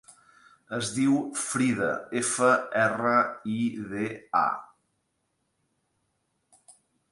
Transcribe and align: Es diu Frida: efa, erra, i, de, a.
Es 0.77 0.87
diu 0.93 1.17
Frida: 1.41 1.89
efa, 2.21 2.49
erra, 2.85 3.13
i, 3.57 3.59
de, 3.93 4.09
a. 4.43 4.45